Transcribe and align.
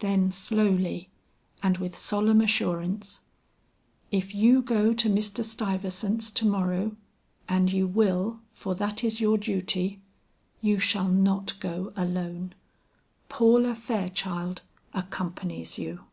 Then 0.00 0.30
slowly 0.32 1.08
and 1.62 1.78
with 1.78 1.96
solemn 1.96 2.42
assurance, 2.42 3.22
"If 4.10 4.34
you 4.34 4.60
go 4.60 4.92
to 4.92 5.08
Mr. 5.08 5.42
Stuyvesant's 5.42 6.30
to 6.32 6.44
morrow, 6.46 6.94
and 7.48 7.72
you 7.72 7.86
will, 7.86 8.42
for 8.52 8.74
that 8.74 9.02
is 9.02 9.18
your 9.22 9.38
duty, 9.38 9.98
you 10.60 10.78
shall 10.78 11.08
not 11.08 11.58
go 11.58 11.90
alone; 11.96 12.54
Paula 13.30 13.74
Fairchild 13.74 14.60
accompanies 14.92 15.78
you." 15.78 16.04